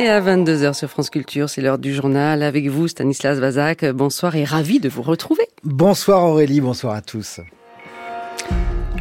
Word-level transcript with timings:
Et 0.00 0.08
à 0.08 0.18
22h 0.18 0.72
sur 0.72 0.88
France 0.88 1.10
Culture, 1.10 1.50
c'est 1.50 1.60
l'heure 1.60 1.76
du 1.76 1.92
journal. 1.92 2.42
Avec 2.42 2.66
vous, 2.68 2.88
Stanislas 2.88 3.38
Vazak. 3.38 3.84
Bonsoir 3.84 4.34
et 4.34 4.44
ravi 4.44 4.80
de 4.80 4.88
vous 4.88 5.02
retrouver. 5.02 5.42
Bonsoir 5.62 6.24
Aurélie, 6.24 6.62
bonsoir 6.62 6.94
à 6.94 7.02
tous. 7.02 7.40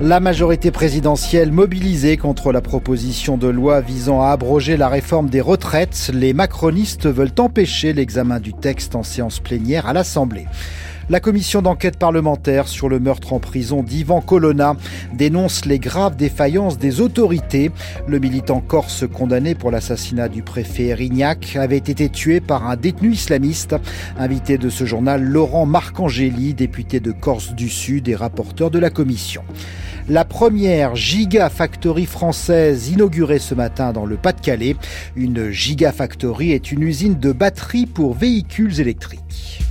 La 0.02 0.20
majorité 0.20 0.72
présidentielle 0.72 1.54
mobilisée 1.54 2.18
contre 2.18 2.52
la 2.52 2.60
proposition 2.60 3.38
de 3.38 3.48
loi 3.48 3.80
visant 3.80 4.22
à 4.22 4.32
abroger 4.32 4.75
la 4.75 4.89
réforme 4.89 5.30
des 5.30 5.39
retraites, 5.39 6.12
les 6.14 6.34
macronistes 6.34 7.07
veulent 7.07 7.31
empêcher 7.38 7.93
l'examen 7.93 8.41
du 8.41 8.54
texte 8.54 8.93
en 8.93 9.04
séance 9.04 9.39
plénière 9.39 9.88
à 9.88 9.93
l'Assemblée. 9.93 10.47
La 11.12 11.20
commission 11.20 11.64
d'enquête 11.64 11.98
parlementaire 11.98 12.68
sur 12.68 12.88
le 12.88 13.00
meurtre 13.00 13.34
en 13.34 13.39
prison 13.39 13.82
d'Ivan 13.82 14.21
Colonna 14.21 14.76
dénonce 15.12 15.66
les 15.66 15.80
graves 15.80 16.16
défaillances 16.16 16.78
des 16.78 17.02
autorités. 17.02 17.71
Le 18.08 18.20
militant 18.20 18.62
corse 18.62 19.05
condamné 19.12 19.55
pour 19.55 19.72
l'assassinat 19.72 20.30
du 20.30 20.44
préfet 20.44 20.90
Erignac 20.90 21.55
avait 21.55 21.77
été 21.77 22.09
tué 22.09 22.41
par 22.41 22.70
un 22.70 22.76
détenu 22.76 23.13
islamiste. 23.13 23.76
Invité 24.20 24.59
de 24.59 24.70
ce 24.70 24.85
journal, 24.85 25.23
Laurent 25.23 25.66
Marcangeli, 25.66 26.54
député 26.54 26.99
de 26.99 27.12
Corse 27.12 27.55
du 27.55 27.70
Sud 27.70 28.07
et 28.07 28.16
rapporteur 28.16 28.70
de 28.70 28.77
la 28.77 28.91
commission. 28.91 29.41
La 30.10 30.26
première 30.26 30.96
Gigafactory 30.96 32.05
française 32.05 32.90
inaugurée 32.90 33.40
ce 33.40 33.55
matin 33.55 33.94
dans 33.94 34.05
le 34.05 34.18
Pas-de-Calais. 34.18 34.76
Une 35.16 35.49
Gigafactory 35.49 36.52
est 36.52 36.71
une 36.71 36.84
usine 36.84 37.20
de 37.20 37.32
batteries 37.32 37.88
pour 37.88 38.13
véhicules 38.13 38.80
électriques. 38.80 39.63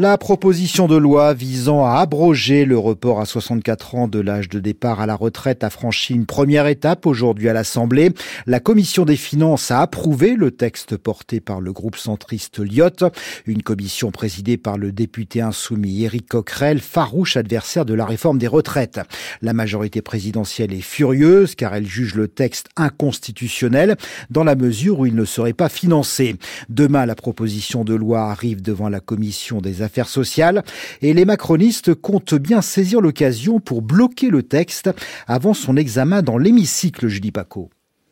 La 0.00 0.16
proposition 0.16 0.86
de 0.86 0.94
loi 0.94 1.34
visant 1.34 1.84
à 1.84 1.94
abroger 1.94 2.64
le 2.64 2.78
report 2.78 3.20
à 3.20 3.26
64 3.26 3.96
ans 3.96 4.06
de 4.06 4.20
l'âge 4.20 4.48
de 4.48 4.60
départ 4.60 5.00
à 5.00 5.06
la 5.06 5.16
retraite 5.16 5.64
a 5.64 5.70
franchi 5.70 6.14
une 6.14 6.24
première 6.24 6.68
étape 6.68 7.04
aujourd'hui 7.04 7.48
à 7.48 7.52
l'Assemblée. 7.52 8.12
La 8.46 8.60
commission 8.60 9.04
des 9.04 9.16
finances 9.16 9.72
a 9.72 9.80
approuvé 9.80 10.36
le 10.36 10.52
texte 10.52 10.96
porté 10.96 11.40
par 11.40 11.60
le 11.60 11.72
groupe 11.72 11.96
centriste 11.96 12.60
Lyotte, 12.60 13.02
une 13.44 13.64
commission 13.64 14.12
présidée 14.12 14.56
par 14.56 14.78
le 14.78 14.92
député 14.92 15.40
insoumis 15.40 16.04
Éric 16.04 16.28
Coquerel, 16.28 16.78
farouche 16.78 17.36
adversaire 17.36 17.84
de 17.84 17.94
la 17.94 18.06
réforme 18.06 18.38
des 18.38 18.46
retraites. 18.46 19.00
La 19.42 19.52
majorité 19.52 20.00
présidentielle 20.00 20.72
est 20.72 20.80
furieuse 20.80 21.56
car 21.56 21.74
elle 21.74 21.88
juge 21.88 22.14
le 22.14 22.28
texte 22.28 22.68
inconstitutionnel 22.76 23.96
dans 24.30 24.44
la 24.44 24.54
mesure 24.54 25.00
où 25.00 25.06
il 25.06 25.16
ne 25.16 25.24
serait 25.24 25.54
pas 25.54 25.68
financé. 25.68 26.36
Demain, 26.68 27.04
la 27.04 27.16
proposition 27.16 27.82
de 27.82 27.94
loi 27.94 28.30
arrive 28.30 28.62
devant 28.62 28.88
la 28.88 29.00
commission 29.00 29.60
des 29.60 29.82
affaires 29.88 30.08
sociales 30.08 30.62
et 31.00 31.14
les 31.14 31.24
macronistes 31.24 31.94
comptent 31.94 32.34
bien 32.34 32.60
saisir 32.60 33.00
l'occasion 33.00 33.58
pour 33.58 33.80
bloquer 33.80 34.28
le 34.28 34.42
texte 34.42 34.90
avant 35.26 35.54
son 35.54 35.76
examen 35.76 36.20
dans 36.22 36.36
l'hémicycle, 36.36 37.08
Julie 37.08 37.32
Paco. 37.32 37.70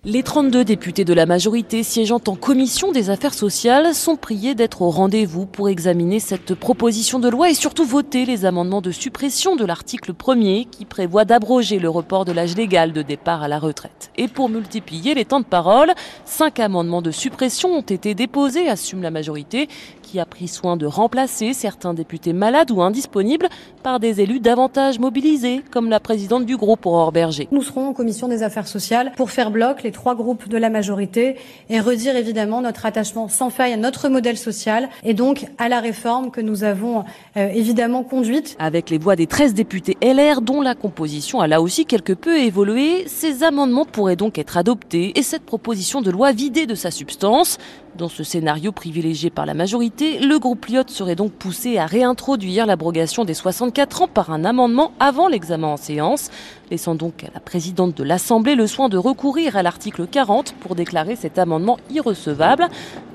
Les 0.08 0.22
32 0.22 0.64
députés 0.64 1.04
de 1.04 1.12
la 1.12 1.26
majorité 1.26 1.82
siégeant 1.82 2.20
en 2.28 2.36
commission 2.36 2.92
des 2.92 3.10
affaires 3.10 3.34
sociales 3.34 3.92
sont 3.92 4.14
priés 4.14 4.54
d'être 4.54 4.82
au 4.82 4.90
rendez-vous 4.90 5.46
pour 5.46 5.68
examiner 5.68 6.20
cette 6.20 6.54
proposition 6.54 7.18
de 7.18 7.28
loi 7.28 7.50
et 7.50 7.54
surtout 7.54 7.84
voter 7.84 8.24
les 8.24 8.44
amendements 8.44 8.80
de 8.80 8.92
suppression 8.92 9.56
de 9.56 9.64
l'article 9.64 10.12
1er 10.12 10.68
qui 10.70 10.84
prévoit 10.84 11.24
d'abroger 11.24 11.80
le 11.80 11.90
report 11.90 12.24
de 12.24 12.30
l'âge 12.30 12.56
légal 12.56 12.92
de 12.92 13.02
départ 13.02 13.42
à 13.42 13.48
la 13.48 13.58
retraite. 13.58 14.12
Et 14.16 14.28
pour 14.28 14.48
multiplier 14.48 15.14
les 15.14 15.24
temps 15.24 15.40
de 15.40 15.44
parole, 15.44 15.92
cinq 16.24 16.60
amendements 16.60 17.02
de 17.02 17.10
suppression 17.10 17.70
ont 17.70 17.80
été 17.80 18.14
déposés, 18.14 18.68
assume 18.68 19.02
la 19.02 19.10
majorité, 19.10 19.68
qui 20.02 20.20
a 20.20 20.24
pris 20.24 20.46
soin 20.46 20.76
de 20.76 20.86
remplacer 20.86 21.52
certains 21.52 21.94
députés 21.94 22.32
malades 22.32 22.70
ou 22.70 22.80
indisponibles 22.80 23.48
par 23.82 23.98
des 23.98 24.20
élus 24.20 24.38
davantage 24.38 25.00
mobilisés, 25.00 25.62
comme 25.72 25.90
la 25.90 25.98
présidente 25.98 26.46
du 26.46 26.56
groupe 26.56 26.86
Aurore 26.86 27.10
Berger. 27.10 27.48
Nous 27.50 27.62
serons 27.62 27.88
en 27.88 27.92
commission 27.92 28.28
des 28.28 28.44
affaires 28.44 28.68
sociales 28.68 29.10
pour 29.16 29.32
faire 29.32 29.50
bloc 29.50 29.82
trois 29.96 30.14
groupes 30.14 30.48
de 30.48 30.58
la 30.58 30.68
majorité 30.68 31.36
et 31.70 31.80
redire 31.80 32.14
évidemment 32.16 32.60
notre 32.60 32.84
attachement 32.84 33.28
sans 33.28 33.48
faille 33.48 33.72
à 33.72 33.78
notre 33.78 34.08
modèle 34.08 34.36
social 34.36 34.90
et 35.02 35.14
donc 35.14 35.46
à 35.56 35.70
la 35.70 35.80
réforme 35.80 36.30
que 36.30 36.42
nous 36.42 36.64
avons 36.64 37.04
euh, 37.36 37.48
évidemment 37.48 38.04
conduite. 38.04 38.56
Avec 38.58 38.90
les 38.90 38.98
voix 38.98 39.16
des 39.16 39.26
13 39.26 39.54
députés 39.54 39.96
LR 40.02 40.42
dont 40.42 40.60
la 40.60 40.74
composition 40.74 41.40
a 41.40 41.46
là 41.46 41.62
aussi 41.62 41.86
quelque 41.86 42.12
peu 42.12 42.36
évolué, 42.38 43.04
ces 43.06 43.42
amendements 43.42 43.86
pourraient 43.86 44.16
donc 44.16 44.38
être 44.38 44.58
adoptés 44.58 45.18
et 45.18 45.22
cette 45.22 45.46
proposition 45.46 46.02
de 46.02 46.10
loi 46.10 46.32
vidée 46.32 46.66
de 46.66 46.74
sa 46.74 46.90
substance. 46.90 47.56
Dans 47.96 48.08
ce 48.10 48.24
scénario 48.24 48.72
privilégié 48.72 49.30
par 49.30 49.46
la 49.46 49.54
majorité, 49.54 50.18
le 50.18 50.38
groupe 50.38 50.66
Lyot 50.66 50.82
serait 50.88 51.14
donc 51.14 51.32
poussé 51.32 51.78
à 51.78 51.86
réintroduire 51.86 52.66
l'abrogation 52.66 53.24
des 53.24 53.32
64 53.32 54.02
ans 54.02 54.08
par 54.08 54.30
un 54.30 54.44
amendement 54.44 54.92
avant 55.00 55.28
l'examen 55.28 55.68
en 55.68 55.76
séance, 55.78 56.30
laissant 56.70 56.94
donc 56.94 57.24
à 57.24 57.28
la 57.32 57.40
présidente 57.40 57.96
de 57.96 58.04
l'Assemblée 58.04 58.54
le 58.54 58.66
soin 58.66 58.90
de 58.90 58.98
recourir 58.98 59.56
à 59.56 59.62
l'article 59.62 60.06
40 60.06 60.54
pour 60.60 60.74
déclarer 60.74 61.16
cet 61.16 61.38
amendement 61.38 61.78
irrecevable. 61.90 62.68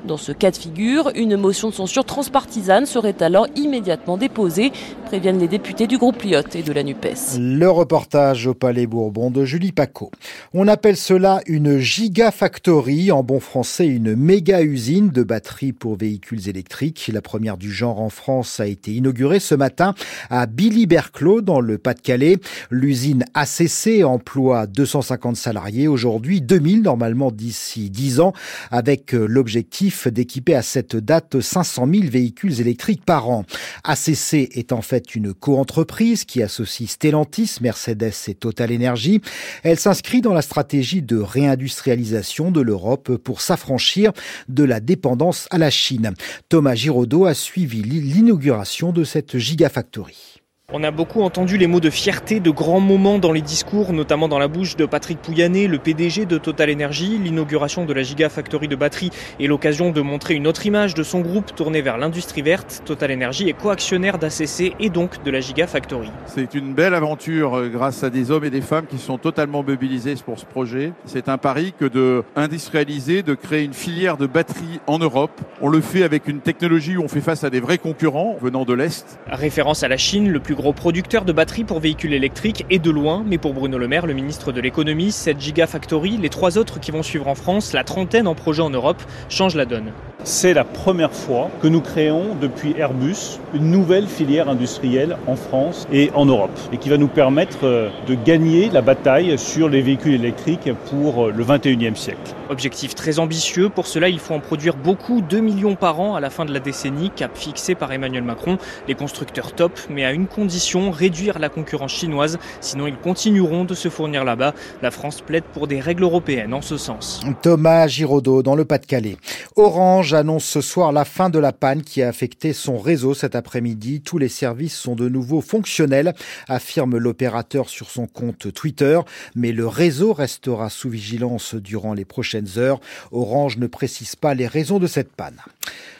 Dans 0.07 0.17
ce 0.17 0.31
cas 0.31 0.49
de 0.49 0.57
figure, 0.57 1.11
une 1.13 1.37
motion 1.37 1.69
de 1.69 1.75
censure 1.75 2.03
transpartisane 2.03 2.87
serait 2.87 3.21
alors 3.21 3.47
immédiatement 3.55 4.17
déposée, 4.17 4.71
préviennent 5.05 5.37
les 5.37 5.47
députés 5.47 5.85
du 5.85 5.99
groupe 5.99 6.23
Lyot 6.23 6.41
et 6.55 6.63
de 6.63 6.73
la 6.73 6.81
NUPES. 6.81 7.37
Le 7.37 7.69
reportage 7.69 8.47
au 8.47 8.55
Palais 8.55 8.87
Bourbon 8.87 9.29
de 9.29 9.45
Julie 9.45 9.71
Paco. 9.71 10.09
On 10.55 10.67
appelle 10.67 10.97
cela 10.97 11.41
une 11.45 11.77
gigafactory, 11.77 13.11
en 13.11 13.21
bon 13.21 13.39
français 13.39 13.85
une 13.85 14.15
méga 14.15 14.63
usine 14.63 15.09
de 15.09 15.21
batteries 15.21 15.73
pour 15.73 15.97
véhicules 15.97 16.49
électriques. 16.49 17.11
La 17.13 17.21
première 17.21 17.57
du 17.57 17.71
genre 17.71 18.01
en 18.01 18.09
France 18.09 18.59
a 18.59 18.65
été 18.65 18.93
inaugurée 18.93 19.39
ce 19.39 19.53
matin 19.53 19.93
à 20.31 20.47
Billy-Berclos 20.47 21.41
dans 21.41 21.59
le 21.59 21.77
Pas-de-Calais. 21.77 22.37
L'usine 22.71 23.23
ACC 23.35 24.03
emploie 24.03 24.65
250 24.65 25.35
salariés, 25.35 25.87
aujourd'hui 25.87 26.41
2000 26.41 26.81
normalement 26.81 27.31
d'ici 27.31 27.91
10 27.91 28.19
ans, 28.19 28.33
avec 28.71 29.11
l'objectif 29.11 29.90
d'équiper 30.07 30.55
à 30.55 30.61
cette 30.61 30.95
date 30.95 31.39
500 31.39 31.87
000 31.91 32.05
véhicules 32.09 32.59
électriques 32.59 33.05
par 33.05 33.29
an. 33.29 33.45
ACC 33.83 34.49
est 34.51 34.71
en 34.71 34.81
fait 34.81 35.15
une 35.15 35.33
coentreprise 35.33 36.25
qui 36.25 36.41
associe 36.41 36.89
Stellantis, 36.89 37.57
Mercedes 37.61 38.13
et 38.27 38.35
Total 38.35 38.73
Energy. 38.73 39.21
Elle 39.63 39.79
s'inscrit 39.79 40.21
dans 40.21 40.33
la 40.33 40.41
stratégie 40.41 41.01
de 41.01 41.17
réindustrialisation 41.17 42.51
de 42.51 42.61
l'Europe 42.61 43.17
pour 43.17 43.41
s'affranchir 43.41 44.11
de 44.49 44.63
la 44.63 44.79
dépendance 44.79 45.47
à 45.51 45.57
la 45.57 45.69
Chine. 45.69 46.13
Thomas 46.49 46.75
Giraudot 46.75 47.25
a 47.25 47.33
suivi 47.33 47.81
l'inauguration 47.83 48.91
de 48.91 49.03
cette 49.03 49.37
gigafactory. 49.37 50.40
On 50.73 50.85
a 50.85 50.91
beaucoup 50.91 51.21
entendu 51.21 51.57
les 51.57 51.67
mots 51.67 51.81
de 51.81 51.89
fierté, 51.89 52.39
de 52.39 52.49
grands 52.49 52.79
moments 52.79 53.19
dans 53.19 53.33
les 53.33 53.41
discours, 53.41 53.91
notamment 53.91 54.29
dans 54.29 54.39
la 54.39 54.47
bouche 54.47 54.77
de 54.77 54.85
Patrick 54.85 55.21
Pouyanné, 55.21 55.67
le 55.67 55.79
PDG 55.79 56.25
de 56.25 56.37
Total 56.37 56.71
Energy. 56.71 57.17
L'inauguration 57.17 57.83
de 57.83 57.91
la 57.91 58.03
Gigafactory 58.03 58.69
de 58.69 58.77
batterie 58.77 59.09
est 59.41 59.47
l'occasion 59.47 59.91
de 59.91 59.99
montrer 59.99 60.35
une 60.35 60.47
autre 60.47 60.65
image 60.65 60.93
de 60.93 61.03
son 61.03 61.19
groupe 61.19 61.53
tourné 61.55 61.81
vers 61.81 61.97
l'industrie 61.97 62.41
verte. 62.41 62.83
Total 62.85 63.11
Energy 63.11 63.49
est 63.49 63.53
coactionnaire 63.53 64.17
d'ACC 64.17 64.73
et 64.79 64.89
donc 64.89 65.21
de 65.25 65.29
la 65.29 65.41
Gigafactory. 65.41 66.09
C'est 66.25 66.53
une 66.53 66.73
belle 66.73 66.93
aventure 66.93 67.55
euh, 67.57 67.67
grâce 67.67 68.05
à 68.05 68.09
des 68.09 68.31
hommes 68.31 68.45
et 68.45 68.49
des 68.49 68.61
femmes 68.61 68.85
qui 68.87 68.97
sont 68.97 69.17
totalement 69.17 69.63
mobilisés 69.63 70.15
pour 70.25 70.39
ce 70.39 70.45
projet. 70.45 70.93
C'est 71.03 71.27
un 71.27 71.37
pari 71.37 71.73
que 71.77 71.83
de 71.83 72.23
industrialiser, 72.37 73.23
de 73.23 73.33
créer 73.33 73.65
une 73.65 73.73
filière 73.73 74.15
de 74.15 74.25
batterie 74.25 74.79
en 74.87 74.99
Europe. 74.99 75.41
On 75.59 75.67
le 75.67 75.81
fait 75.81 76.03
avec 76.03 76.29
une 76.29 76.39
technologie 76.39 76.95
où 76.95 77.03
on 77.03 77.09
fait 77.09 77.19
face 77.19 77.43
à 77.43 77.49
des 77.49 77.59
vrais 77.59 77.77
concurrents 77.77 78.37
venant 78.41 78.63
de 78.63 78.73
l'Est. 78.73 79.19
Référence 79.27 79.83
à 79.83 79.89
la 79.89 79.97
Chine, 79.97 80.29
le 80.29 80.39
plus 80.39 80.55
gros 80.61 80.73
producteur 80.73 81.25
de 81.25 81.33
batteries 81.33 81.63
pour 81.63 81.79
véhicules 81.79 82.13
électriques 82.13 82.65
et 82.69 82.77
de 82.77 82.91
loin, 82.91 83.23
mais 83.25 83.39
pour 83.39 83.53
Bruno 83.53 83.79
Le 83.79 83.87
Maire, 83.87 84.05
le 84.05 84.13
ministre 84.13 84.51
de 84.51 84.61
l'économie, 84.61 85.11
cette 85.11 85.41
Gigafactory, 85.41 86.17
les 86.17 86.29
trois 86.29 86.59
autres 86.59 86.79
qui 86.79 86.91
vont 86.91 87.01
suivre 87.01 87.27
en 87.27 87.33
France, 87.33 87.73
la 87.73 87.83
trentaine 87.83 88.27
en 88.27 88.35
projet 88.35 88.61
en 88.61 88.69
Europe, 88.69 89.01
changent 89.27 89.55
la 89.55 89.65
donne. 89.65 89.91
C'est 90.23 90.53
la 90.53 90.63
première 90.63 91.13
fois 91.13 91.49
que 91.63 91.67
nous 91.67 91.81
créons 91.81 92.35
depuis 92.39 92.75
Airbus 92.77 93.39
une 93.55 93.71
nouvelle 93.71 94.05
filière 94.05 94.49
industrielle 94.49 95.17
en 95.25 95.35
France 95.35 95.87
et 95.91 96.11
en 96.13 96.27
Europe 96.27 96.51
et 96.71 96.77
qui 96.77 96.89
va 96.89 96.97
nous 96.97 97.07
permettre 97.07 97.63
euh, 97.63 97.89
de 98.05 98.13
gagner 98.13 98.69
la 98.69 98.83
bataille 98.83 99.39
sur 99.39 99.67
les 99.67 99.81
véhicules 99.81 100.13
électriques 100.13 100.69
pour 100.91 101.25
euh, 101.25 101.31
le 101.35 101.43
21e 101.43 101.95
siècle. 101.95 102.35
Objectif 102.49 102.93
très 102.93 103.17
ambitieux, 103.17 103.69
pour 103.69 103.87
cela 103.87 104.09
il 104.09 104.19
faut 104.19 104.35
en 104.35 104.39
produire 104.39 104.75
beaucoup, 104.75 105.21
2 105.21 105.39
millions 105.39 105.75
par 105.75 105.99
an 105.99 106.13
à 106.13 106.19
la 106.19 106.29
fin 106.29 106.45
de 106.45 106.53
la 106.53 106.59
décennie, 106.59 107.09
cap 107.09 107.35
fixé 107.35 107.73
par 107.73 107.91
Emmanuel 107.91 108.23
Macron. 108.23 108.59
Les 108.87 108.93
constructeurs 108.93 109.53
top, 109.53 109.79
mais 109.89 110.05
à 110.05 110.11
une 110.11 110.27
condition, 110.27 110.50
réduire 110.91 111.39
la 111.39 111.49
concurrence 111.49 111.93
chinoise, 111.93 112.37
sinon 112.59 112.87
ils 112.87 112.97
continueront 112.97 113.65
de 113.65 113.73
se 113.73 113.89
fournir 113.89 114.23
là-bas. 114.23 114.53
La 114.81 114.91
France 114.91 115.21
plaide 115.21 115.43
pour 115.53 115.67
des 115.67 115.79
règles 115.79 116.03
européennes 116.03 116.53
en 116.53 116.61
ce 116.61 116.77
sens. 116.77 117.21
Thomas 117.41 117.87
Giraudot 117.87 118.43
dans 118.43 118.55
le 118.55 118.65
Pas-de-Calais. 118.65 119.17
Orange 119.55 120.13
annonce 120.13 120.45
ce 120.45 120.61
soir 120.61 120.91
la 120.91 121.05
fin 121.05 121.29
de 121.29 121.39
la 121.39 121.51
panne 121.51 121.83
qui 121.83 122.01
a 122.01 122.07
affecté 122.07 122.53
son 122.53 122.77
réseau 122.77 123.13
cet 123.13 123.35
après-midi. 123.35 124.01
Tous 124.01 124.17
les 124.17 124.29
services 124.29 124.75
sont 124.75 124.95
de 124.95 125.09
nouveau 125.09 125.41
fonctionnels, 125.41 126.13
affirme 126.47 126.97
l'opérateur 126.97 127.69
sur 127.69 127.89
son 127.89 128.07
compte 128.07 128.53
Twitter, 128.53 128.99
mais 129.35 129.51
le 129.51 129.67
réseau 129.67 130.13
restera 130.13 130.69
sous 130.69 130.89
vigilance 130.89 131.55
durant 131.55 131.93
les 131.93 132.05
prochaines 132.05 132.57
heures. 132.57 132.79
Orange 133.11 133.57
ne 133.57 133.67
précise 133.67 134.15
pas 134.15 134.33
les 134.33 134.47
raisons 134.47 134.79
de 134.79 134.87
cette 134.87 135.11
panne. 135.11 135.41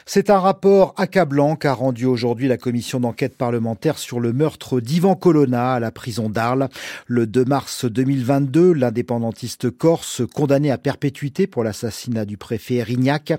C'est 0.04 0.30
un 0.30 0.40
rapport 0.40 0.94
accablant 0.96 1.54
qu'a 1.54 1.74
rendu 1.74 2.06
aujourd'hui 2.06 2.48
la 2.48 2.56
commission 2.56 2.98
d'enquête 2.98 3.36
parlementaire 3.36 3.98
sur 3.98 4.18
le 4.18 4.32
meurtre 4.32 4.80
d'Ivan 4.80 5.14
Colonna 5.14 5.74
à 5.74 5.80
la 5.80 5.92
prison 5.92 6.28
d'Arles. 6.28 6.68
Le 7.06 7.26
2 7.26 7.44
mars 7.44 7.84
2022, 7.84 8.72
l'indépendantiste 8.72 9.70
corse, 9.70 10.22
condamné 10.34 10.72
à 10.72 10.78
perpétuité 10.78 11.46
pour 11.46 11.62
l'assassinat 11.62 12.24
du 12.24 12.36
préfet 12.36 12.74
Erignac, 12.74 13.32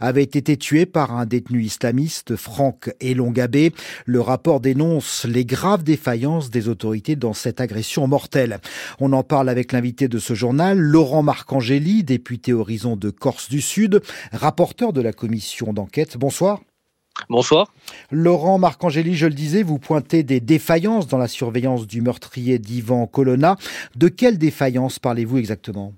avait 0.00 0.24
été 0.24 0.56
tué 0.56 0.86
par 0.86 1.16
un 1.16 1.24
détenu 1.24 1.62
islamiste, 1.62 2.34
Franck 2.34 2.92
Elongabé. 3.00 3.72
Le 4.04 4.20
rapport 4.20 4.60
dénonce 4.60 5.24
les 5.24 5.44
graves 5.44 5.84
défaillances 5.84 6.50
des 6.50 6.68
autorités 6.68 7.14
dans 7.14 7.32
cette 7.32 7.60
agression 7.60 8.08
mortelle. 8.08 8.58
On 8.98 9.12
en 9.12 9.22
parle 9.22 9.48
avec 9.48 9.72
l'invité 9.72 10.08
de 10.08 10.18
ce 10.18 10.34
journal, 10.34 10.78
Laurent 10.78 11.22
Marcangeli, 11.22 12.02
député 12.02 12.52
Horizon 12.52 12.96
de 12.96 13.10
Corse 13.10 13.48
du 13.48 13.60
Sud, 13.60 14.02
rapporteur 14.32 14.92
de 14.92 15.00
la 15.00 15.12
commission 15.12 15.72
d'enquête 15.78 16.16
Bonsoir. 16.16 16.60
Bonsoir. 17.28 17.72
Laurent 18.10 18.58
Marcangeli, 18.58 19.14
je 19.14 19.26
le 19.26 19.34
disais, 19.34 19.62
vous 19.62 19.78
pointez 19.78 20.22
des 20.22 20.40
défaillances 20.40 21.06
dans 21.08 21.18
la 21.18 21.28
surveillance 21.28 21.86
du 21.86 22.00
meurtrier 22.00 22.58
d'Ivan 22.58 23.06
Colonna. 23.06 23.56
De 23.96 24.08
quelles 24.08 24.38
défaillances 24.38 24.98
parlez-vous 24.98 25.38
exactement? 25.38 25.92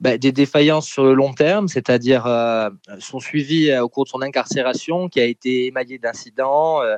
Ben, 0.00 0.18
Des 0.18 0.32
défaillances 0.32 0.86
sur 0.86 1.04
le 1.04 1.14
long 1.14 1.32
terme, 1.32 1.68
c'est-à-dire 1.68 2.26
euh, 2.26 2.70
son 2.98 3.20
suivi 3.20 3.70
euh, 3.70 3.82
au 3.82 3.88
cours 3.88 4.04
de 4.04 4.10
son 4.10 4.22
incarcération 4.22 5.08
qui 5.08 5.20
a 5.20 5.24
été 5.24 5.66
émaillé 5.66 5.98
d'incidents. 5.98 6.82
Euh, 6.82 6.96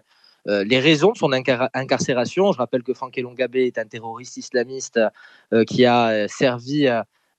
les 0.65 0.79
raisons 0.79 1.13
de 1.13 1.17
son 1.17 1.33
incarcération, 1.33 2.53
je 2.53 2.59
rappelle 2.59 2.83
que 2.83 2.95
Franck 2.95 3.19
Elongabé 3.19 3.67
est 3.67 3.79
un 3.79 3.85
terroriste 3.85 4.37
islamiste 4.37 5.01
qui 5.67 5.85
a 5.85 6.29
servi 6.29 6.87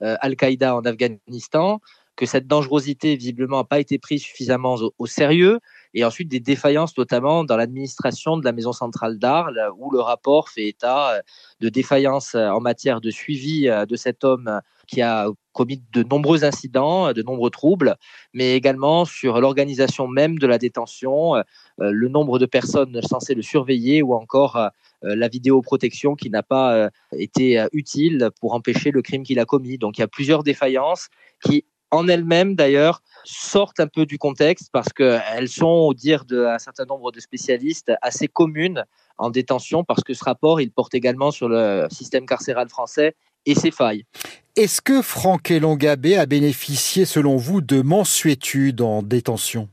Al-Qaïda 0.01 0.75
en 0.75 0.81
Afghanistan 0.81 1.79
que 2.17 2.25
cette 2.25 2.47
dangerosité 2.47 3.15
visiblement 3.15 3.57
n'a 3.57 3.63
pas 3.63 3.79
été 3.79 3.99
prise 3.99 4.23
suffisamment 4.23 4.75
au, 4.97 5.05
sérieux, 5.05 5.59
et 5.93 6.03
ensuite 6.03 6.27
des 6.27 6.39
défaillances 6.39 6.97
notamment 6.97 7.43
dans 7.43 7.55
l'administration 7.55 8.37
de 8.37 8.43
la 8.43 8.51
maison 8.51 8.73
centrale 8.73 9.19
d'Arles, 9.19 9.61
où 9.77 9.91
le 9.91 10.01
rapport 10.01 10.49
fait 10.49 10.67
état 10.67 11.13
euh, 11.13 11.21
de 11.61 11.69
défaillances 11.69 12.35
euh, 12.35 12.49
en 12.49 12.59
matière 12.59 13.01
de 13.01 13.11
suivi 13.11 13.69
euh, 13.69 13.85
de 13.85 13.95
cet 13.95 14.23
homme 14.23 14.61
qui 14.87 15.01
a 15.01 15.27
commis 15.53 15.81
de 15.93 16.01
nombreux 16.03 16.43
incidents, 16.43 17.13
de 17.13 17.21
nombreux 17.21 17.49
troubles, 17.49 17.95
mais 18.33 18.55
également 18.55 19.05
sur 19.05 19.39
l'organisation 19.39 20.07
même 20.07 20.39
de 20.39 20.47
la 20.47 20.57
détention, 20.57 21.43
le 21.79 22.07
nombre 22.07 22.39
de 22.39 22.45
personnes 22.45 23.01
censées 23.01 23.33
le 23.33 23.41
surveiller 23.41 24.01
ou 24.01 24.13
encore 24.13 24.69
la 25.01 25.27
vidéoprotection 25.27 26.15
qui 26.15 26.29
n'a 26.29 26.43
pas 26.43 26.89
été 27.11 27.65
utile 27.73 28.29
pour 28.39 28.53
empêcher 28.53 28.91
le 28.91 29.01
crime 29.01 29.23
qu'il 29.23 29.39
a 29.39 29.45
commis. 29.45 29.77
Donc 29.77 29.97
il 29.97 30.01
y 30.01 30.03
a 30.05 30.07
plusieurs 30.07 30.43
défaillances 30.43 31.09
qui 31.43 31.65
en 31.91 32.07
elles-mêmes 32.07 32.55
d'ailleurs 32.55 33.01
sortent 33.23 33.79
un 33.79 33.87
peu 33.87 34.05
du 34.05 34.17
contexte 34.17 34.69
parce 34.71 34.93
qu'elles 34.93 35.49
sont, 35.49 35.65
au 35.65 35.93
dire 35.93 36.25
d'un 36.25 36.59
certain 36.59 36.85
nombre 36.85 37.11
de 37.11 37.19
spécialistes, 37.19 37.91
assez 38.01 38.27
communes 38.27 38.85
en 39.17 39.29
détention 39.29 39.83
parce 39.83 40.03
que 40.03 40.13
ce 40.13 40.23
rapport, 40.23 40.61
il 40.61 40.71
porte 40.71 40.93
également 40.93 41.31
sur 41.31 41.49
le 41.49 41.87
système 41.91 42.25
carcéral 42.25 42.69
français 42.69 43.15
et 43.45 43.55
ses 43.55 43.71
failles. 43.71 44.05
Est-ce 44.55 44.81
que 44.81 45.01
Franck 45.01 45.51
Elongabé 45.51 46.17
a 46.17 46.25
bénéficié, 46.25 47.05
selon 47.05 47.37
vous, 47.37 47.61
de 47.61 47.81
mensuétude 47.81 48.81
en 48.81 49.03
détention? 49.03 49.69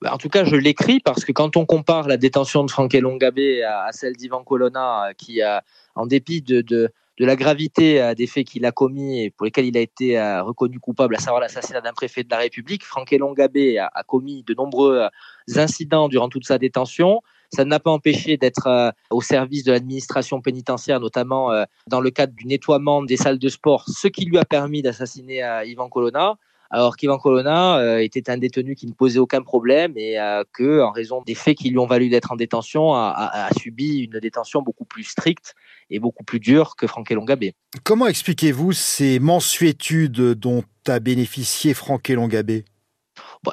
Bah, 0.00 0.12
en 0.14 0.18
tout 0.18 0.28
cas, 0.28 0.44
je 0.44 0.56
l'écris 0.56 1.00
parce 1.00 1.24
que 1.24 1.32
quand 1.32 1.56
on 1.56 1.66
compare 1.66 2.08
la 2.08 2.16
détention 2.16 2.64
de 2.64 2.70
Franck 2.70 2.94
Elongabé 2.94 3.62
à, 3.62 3.88
celle 3.92 4.16
d'Ivan 4.16 4.42
Colonna, 4.42 5.10
qui, 5.16 5.42
a, 5.42 5.62
en 5.94 6.06
dépit 6.06 6.42
de, 6.42 6.60
de 6.60 6.90
la 7.24 7.36
gravité 7.36 8.00
euh, 8.00 8.14
des 8.14 8.26
faits 8.26 8.46
qu'il 8.46 8.64
a 8.66 8.72
commis 8.72 9.22
et 9.22 9.30
pour 9.30 9.44
lesquels 9.44 9.66
il 9.66 9.76
a 9.76 9.80
été 9.80 10.18
euh, 10.18 10.42
reconnu 10.42 10.78
coupable, 10.78 11.14
à 11.16 11.18
savoir 11.18 11.40
l'assassinat 11.40 11.80
d'un 11.80 11.92
préfet 11.92 12.24
de 12.24 12.30
la 12.30 12.38
République, 12.38 12.84
Franck 12.84 13.12
Elongabé 13.12 13.78
a, 13.78 13.90
commis 14.06 14.42
de 14.42 14.54
nombreux 14.54 14.98
euh, 14.98 15.08
incidents 15.56 16.08
durant 16.08 16.28
toute 16.28 16.46
sa 16.46 16.58
détention. 16.58 17.20
Ça 17.54 17.64
ne 17.64 17.70
l'a 17.70 17.80
pas 17.80 17.90
empêché 17.90 18.38
d'être 18.38 18.94
au 19.10 19.20
service 19.20 19.62
de 19.62 19.72
l'administration 19.72 20.40
pénitentiaire, 20.40 21.00
notamment 21.00 21.50
dans 21.86 22.00
le 22.00 22.10
cadre 22.10 22.32
du 22.32 22.46
nettoiement 22.46 23.02
des 23.02 23.18
salles 23.18 23.38
de 23.38 23.48
sport, 23.50 23.84
ce 23.88 24.08
qui 24.08 24.24
lui 24.24 24.38
a 24.38 24.46
permis 24.46 24.80
d'assassiner 24.80 25.42
Ivan 25.66 25.90
Colonna 25.90 26.38
alors 26.72 26.96
qu'Ivan 26.96 27.18
Colonna 27.18 27.78
euh, 27.78 27.98
était 27.98 28.30
un 28.30 28.38
détenu 28.38 28.74
qui 28.74 28.86
ne 28.86 28.92
posait 28.92 29.18
aucun 29.18 29.42
problème 29.42 29.92
et 29.96 30.18
euh, 30.18 30.42
que, 30.54 30.80
en 30.80 30.90
raison 30.90 31.22
des 31.24 31.34
faits 31.34 31.58
qui 31.58 31.68
lui 31.68 31.78
ont 31.78 31.86
valu 31.86 32.08
d'être 32.08 32.32
en 32.32 32.36
détention, 32.36 32.94
a, 32.94 33.50
subi 33.60 33.98
une 33.98 34.18
détention 34.18 34.62
beaucoup 34.62 34.86
plus 34.86 35.04
stricte 35.04 35.54
et 35.90 35.98
beaucoup 35.98 36.24
plus 36.24 36.40
dure 36.40 36.74
que 36.76 36.86
Franck 36.86 37.10
Elongabé. 37.10 37.54
Comment 37.84 38.06
expliquez-vous 38.06 38.72
ces 38.72 39.18
mensuétudes 39.18 40.32
dont 40.32 40.64
a 40.88 40.98
bénéficié 40.98 41.74
Franck 41.74 42.08
Elongabé? 42.08 42.64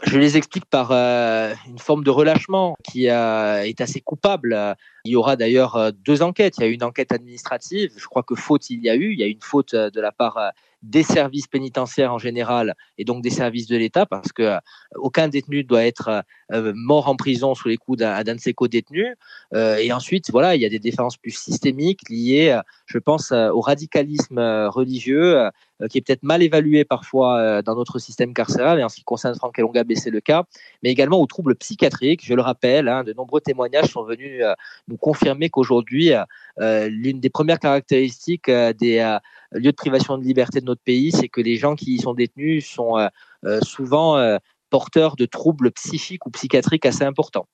Je 0.04 0.18
les 0.18 0.38
explique 0.38 0.66
par 0.66 0.92
euh, 0.92 1.54
une 1.68 1.80
forme 1.80 2.06
de 2.06 2.12
relâchement 2.12 2.75
qui 2.83 3.07
est 3.07 3.81
assez 3.81 4.00
coupable. 4.00 4.75
Il 5.04 5.12
y 5.12 5.16
aura 5.18 5.36
d'ailleurs 5.36 5.92
deux 5.92 6.21
enquêtes. 6.21 6.56
Il 6.57 6.62
y 6.62 6.63
a 6.63 6.68
une 6.68 6.83
enquête 6.83 7.12
administrative. 7.12 7.92
Je 7.98 8.06
crois 8.06 8.24
que 8.24 8.36
faute 8.36 8.69
il 8.69 8.81
y 8.81 8.89
a 8.89 8.95
eu. 8.95 9.12
Il 9.12 9.19
y 9.19 9.24
a 9.24 9.27
une 9.27 9.42
faute 9.42 9.75
de 9.75 10.00
la 10.00 10.13
part 10.13 10.54
des 10.81 11.04
services 11.04 11.48
pénitentiaires 11.48 12.14
en 12.14 12.18
général 12.18 12.76
et 12.98 13.06
donc 13.06 13.22
des 13.22 13.30
services 13.30 13.68
de 13.68 13.78
l'État 13.78 14.06
parce 14.06 14.31
que 14.31 14.44
euh, 14.44 14.58
aucun 14.96 15.28
détenu 15.28 15.64
doit 15.64 15.86
être 15.86 16.24
euh, 16.51 16.69
euh, 16.69 16.74
mort 16.75 17.07
en 17.07 17.16
prison 17.16 17.56
sous 17.56 17.68
les 17.68 17.78
coups 17.78 18.00
d'un 18.00 18.24
de 18.24 18.40
ses 18.40 18.54
co-détenus. 18.54 19.16
et 19.54 19.92
ensuite, 19.94 20.31
voilà, 20.31 20.56
il 20.56 20.62
y 20.62 20.66
a 20.66 20.69
des 20.69 20.80
défenses 20.80 21.18
plus 21.18 21.31
systémiques 21.31 22.10
liées, 22.10 22.60
je 22.86 22.98
pense, 22.98 23.31
au 23.31 23.62
radicalisme 23.62 24.40
religieux 24.68 25.50
qui 25.90 25.98
est 25.98 26.01
peut-être 26.01 26.24
mal 26.24 26.44
évalué 26.44 26.84
parfois 26.84 27.62
dans 27.62 27.75
notre 27.75 28.00
système 28.00 28.34
carcéral, 28.34 28.80
et 28.80 28.84
en 28.84 28.90
ce 28.90 28.98
qui 28.98 29.04
concerne 29.04 29.36
Franck 29.36 29.57
Elongabé, 29.57 29.96
c'est 29.96 30.10
le 30.10 30.19
cas, 30.19 30.44
mais 30.84 30.90
également 30.90 31.22
aux 31.22 31.25
troubles 31.25 31.56
psychiatriques. 31.56 32.25
Je 32.25 32.34
le 32.34 32.42
rappelle, 32.42 32.88
hein, 32.88 33.04
de 33.04 33.13
nombreux 33.13 33.42
témoignages 33.42 33.92
sont 33.92 34.04
venus 34.04 34.44
nous 34.88 34.98
confirmer 34.98 35.50
qu'aujourd'hui, 35.50 36.12
l'une 36.60 37.19
des 37.19 37.30
premières 37.30 37.60
caractéristiques 37.60 38.50
des 38.50 39.18
lieux 39.52 39.72
de 39.72 39.75
privation 39.75 40.18
de 40.18 40.24
liberté 40.24 40.62
de 40.62 40.66
notre 40.66 40.81
pays, 40.81 41.12
c'est 41.12 41.30
que 41.30 41.42
les 41.42 41.56
gens 41.56 41.75
qui 41.75 41.95
y 41.95 42.00
sont 42.00 42.13
détenus 42.13 42.68
sont 42.68 42.98
euh, 42.98 43.07
euh, 43.45 43.60
souvent 43.62 44.18
euh, 44.18 44.38
porteurs 44.69 45.16
de 45.16 45.25
troubles 45.25 45.71
psychiques 45.71 46.25
ou 46.25 46.30
psychiatriques 46.31 46.86
assez 46.86 47.04
importants. 47.04 47.45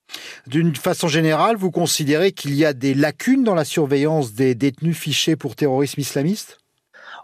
D'une 0.47 0.75
façon 0.75 1.07
générale, 1.07 1.56
vous 1.56 1.71
considérez 1.71 2.31
qu'il 2.31 2.56
y 2.56 2.65
a 2.65 2.73
des 2.73 2.94
lacunes 2.94 3.44
dans 3.44 3.56
la 3.56 3.65
surveillance 3.65 4.33
des 4.33 4.56
détenus 4.56 4.97
fichés 4.97 5.35
pour 5.35 5.56
terrorisme 5.56 6.01
islamiste? 6.01 6.59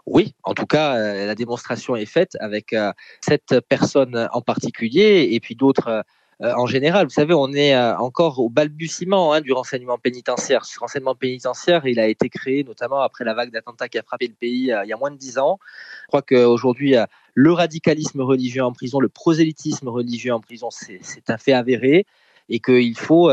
Oui, 0.06 0.34
en 0.42 0.54
tout 0.54 0.66
cas, 0.66 0.98
la 0.98 1.34
démonstration 1.34 1.94
est 1.94 2.06
faite 2.06 2.36
avec 2.40 2.74
cette 3.20 3.60
personne 3.68 4.28
en 4.32 4.40
particulier 4.40 5.28
et 5.30 5.38
puis 5.38 5.54
d'autres 5.54 6.04
euh, 6.42 6.52
en 6.56 6.66
général. 6.66 7.06
Vous 7.06 7.12
savez, 7.12 7.34
on 7.34 7.52
est 7.52 7.76
euh, 7.76 7.96
encore 7.98 8.40
au 8.40 8.48
balbutiement 8.48 9.32
hein, 9.32 9.40
du 9.40 9.52
renseignement 9.52 9.96
pénitentiaire. 9.98 10.64
Ce 10.64 10.78
renseignement 10.80 11.14
pénitentiaire, 11.14 11.86
il 11.86 12.00
a 12.00 12.08
été 12.08 12.28
créé 12.28 12.64
notamment 12.64 13.00
après 13.00 13.24
la 13.24 13.32
vague 13.32 13.52
d'attentats 13.52 13.88
qui 13.88 13.96
a 13.98 14.02
frappé 14.02 14.26
le 14.26 14.34
pays 14.34 14.72
euh, 14.72 14.82
il 14.84 14.88
y 14.88 14.92
a 14.92 14.96
moins 14.96 15.12
de 15.12 15.16
dix 15.16 15.38
ans. 15.38 15.60
Je 16.02 16.06
crois 16.08 16.22
qu'aujourd'hui, 16.22 16.96
le 17.34 17.52
radicalisme 17.52 18.20
religieux 18.20 18.64
en 18.64 18.72
prison, 18.72 19.00
le 19.00 19.08
prosélytisme 19.08 19.88
religieux 19.88 20.32
en 20.32 20.40
prison, 20.40 20.68
c'est 20.70 21.28
un 21.28 21.38
fait 21.38 21.52
avéré 21.52 22.06
et 22.48 22.60
qu'il 22.60 22.98
faut 22.98 23.30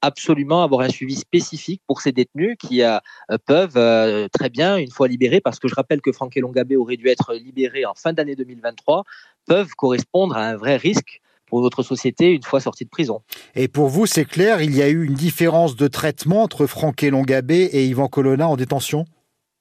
absolument 0.00 0.62
avoir 0.62 0.82
un 0.82 0.88
suivi 0.88 1.16
spécifique 1.16 1.82
pour 1.86 2.00
ces 2.00 2.12
détenus 2.12 2.56
qui 2.58 2.80
peuvent 3.46 4.28
très 4.30 4.48
bien, 4.48 4.76
une 4.78 4.90
fois 4.90 5.08
libérés, 5.08 5.40
parce 5.40 5.58
que 5.58 5.68
je 5.68 5.74
rappelle 5.74 6.00
que 6.00 6.12
Franck 6.12 6.36
Elongabé 6.36 6.76
aurait 6.76 6.96
dû 6.96 7.08
être 7.08 7.34
libéré 7.34 7.84
en 7.84 7.94
fin 7.94 8.12
d'année 8.12 8.36
2023, 8.36 9.04
peuvent 9.46 9.74
correspondre 9.76 10.36
à 10.36 10.46
un 10.46 10.56
vrai 10.56 10.76
risque 10.76 11.20
pour 11.52 11.60
notre 11.60 11.82
société 11.82 12.30
une 12.30 12.42
fois 12.42 12.60
sorti 12.60 12.84
de 12.84 12.88
prison. 12.88 13.20
Et 13.54 13.68
pour 13.68 13.88
vous, 13.88 14.06
c'est 14.06 14.24
clair, 14.24 14.62
il 14.62 14.74
y 14.74 14.80
a 14.80 14.88
eu 14.88 15.04
une 15.04 15.12
différence 15.12 15.76
de 15.76 15.86
traitement 15.86 16.42
entre 16.42 16.64
Franck 16.66 17.02
Elongabé 17.02 17.64
et 17.64 17.84
Yvan 17.84 18.08
Colonna 18.08 18.48
en 18.48 18.56
détention? 18.56 19.04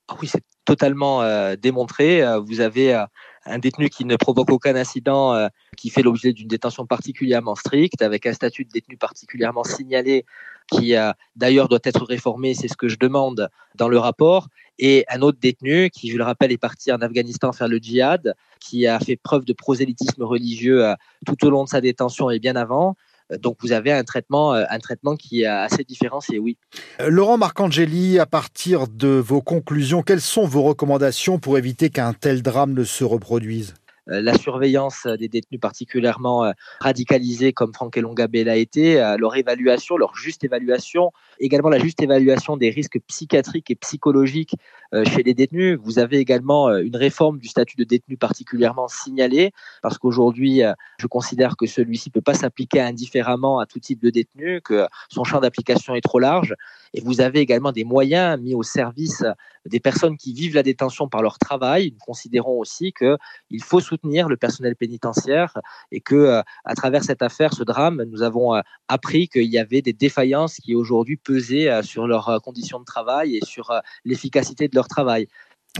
Ah 0.07 0.15
Oui, 0.21 0.29
c'est 0.29 0.43
totalement 0.63 1.21
euh, 1.21 1.57
démontré. 1.57 2.23
Euh, 2.23 2.39
vous 2.39 2.61
avez 2.61 2.95
euh, 2.95 3.03
un 3.45 3.59
détenu 3.59 3.89
qui 3.89 4.05
ne 4.05 4.15
provoque 4.15 4.51
aucun 4.51 4.75
incident, 4.75 5.47
qui 5.77 5.89
fait 5.89 6.03
l'objet 6.03 6.33
d'une 6.33 6.47
détention 6.47 6.85
particulièrement 6.85 7.55
stricte, 7.55 8.01
avec 8.01 8.25
un 8.25 8.33
statut 8.33 8.65
de 8.65 8.69
détenu 8.69 8.97
particulièrement 8.97 9.63
signalé, 9.63 10.25
qui 10.71 10.93
d'ailleurs 11.35 11.67
doit 11.67 11.79
être 11.83 12.05
réformé, 12.05 12.53
c'est 12.53 12.67
ce 12.67 12.77
que 12.77 12.87
je 12.87 12.97
demande 12.97 13.49
dans 13.75 13.89
le 13.89 13.97
rapport, 13.97 14.47
et 14.79 15.05
un 15.09 15.21
autre 15.21 15.39
détenu 15.39 15.89
qui, 15.89 16.09
je 16.09 16.17
le 16.17 16.23
rappelle, 16.23 16.51
est 16.51 16.57
parti 16.57 16.91
en 16.91 17.01
Afghanistan 17.01 17.51
faire 17.51 17.67
le 17.67 17.77
djihad, 17.77 18.35
qui 18.59 18.85
a 18.87 18.99
fait 18.99 19.15
preuve 19.15 19.45
de 19.45 19.53
prosélytisme 19.53 20.23
religieux 20.23 20.85
tout 21.25 21.45
au 21.45 21.49
long 21.49 21.63
de 21.63 21.69
sa 21.69 21.81
détention 21.81 22.29
et 22.29 22.39
bien 22.39 22.55
avant, 22.55 22.95
donc 23.39 23.57
vous 23.61 23.71
avez 23.71 23.91
un 23.91 24.03
traitement, 24.03 24.53
un 24.53 24.79
traitement 24.79 25.15
qui 25.15 25.41
est 25.41 25.45
assez 25.45 25.83
différencié, 25.83 26.39
oui. 26.39 26.57
Laurent 26.99 27.37
Marcangeli, 27.37 28.19
à 28.19 28.25
partir 28.25 28.87
de 28.87 29.07
vos 29.07 29.41
conclusions, 29.41 30.01
quelles 30.01 30.21
sont 30.21 30.45
vos 30.45 30.63
recommandations 30.63 31.39
pour 31.39 31.57
éviter 31.57 31.89
qu'un 31.89 32.13
tel 32.13 32.41
drame 32.41 32.73
ne 32.73 32.83
se 32.83 33.03
reproduise? 33.03 33.73
Euh, 34.09 34.21
la 34.21 34.37
surveillance 34.37 35.05
des 35.05 35.27
détenus 35.27 35.61
particulièrement 35.61 36.45
euh, 36.45 36.51
radicalisés 36.79 37.53
comme 37.53 37.73
Franck 37.73 37.97
Elongabé 37.97 38.43
l'a 38.43 38.55
été, 38.55 39.01
euh, 39.01 39.15
leur 39.17 39.35
évaluation, 39.35 39.97
leur 39.97 40.15
juste 40.15 40.43
évaluation 40.43 41.11
également 41.41 41.69
la 41.69 41.79
juste 41.79 42.01
évaluation 42.01 42.55
des 42.55 42.69
risques 42.69 42.99
psychiatriques 43.07 43.71
et 43.71 43.75
psychologiques 43.75 44.55
euh, 44.93 45.03
chez 45.05 45.23
les 45.23 45.33
détenus. 45.33 45.79
Vous 45.83 45.99
avez 45.99 46.17
également 46.17 46.69
euh, 46.69 46.83
une 46.83 46.95
réforme 46.95 47.39
du 47.39 47.47
statut 47.47 47.75
de 47.77 47.83
détenu 47.83 48.15
particulièrement 48.15 48.87
signalée, 48.87 49.51
parce 49.81 49.97
qu'aujourd'hui, 49.97 50.63
euh, 50.63 50.73
je 50.99 51.07
considère 51.07 51.57
que 51.57 51.65
celui-ci 51.65 52.09
ne 52.09 52.13
peut 52.13 52.21
pas 52.21 52.35
s'appliquer 52.35 52.79
indifféremment 52.79 53.59
à 53.59 53.65
tout 53.65 53.79
type 53.79 54.01
de 54.01 54.09
détenu, 54.09 54.61
que 54.61 54.85
son 55.09 55.23
champ 55.23 55.39
d'application 55.39 55.95
est 55.95 56.01
trop 56.01 56.19
large. 56.19 56.55
Et 56.93 57.01
vous 57.01 57.21
avez 57.21 57.39
également 57.39 57.71
des 57.71 57.83
moyens 57.83 58.39
mis 58.39 58.53
au 58.53 58.63
service 58.63 59.23
des 59.65 59.79
personnes 59.79 60.17
qui 60.17 60.33
vivent 60.33 60.55
la 60.55 60.63
détention 60.63 61.07
par 61.07 61.21
leur 61.21 61.37
travail. 61.37 61.91
Nous 61.91 61.99
considérons 61.99 62.59
aussi 62.59 62.93
qu'il 62.93 63.63
faut 63.63 63.79
soutenir 63.79 64.27
le 64.27 64.35
personnel 64.35 64.75
pénitentiaire 64.75 65.57
et 65.91 66.01
que, 66.01 66.41
à 66.65 66.75
travers 66.75 67.03
cette 67.03 67.21
affaire, 67.21 67.53
ce 67.53 67.63
drame, 67.63 68.03
nous 68.09 68.23
avons 68.23 68.61
appris 68.89 69.29
qu'il 69.29 69.45
y 69.45 69.57
avait 69.57 69.81
des 69.81 69.93
défaillances 69.93 70.57
qui 70.57 70.75
aujourd'hui 70.75 71.15
pesaient 71.31 71.81
sur 71.83 72.07
leurs 72.07 72.41
conditions 72.43 72.79
de 72.79 72.85
travail 72.85 73.37
et 73.37 73.45
sur 73.45 73.71
l'efficacité 74.03 74.67
de 74.67 74.75
leur 74.75 74.87
travail. 74.87 75.27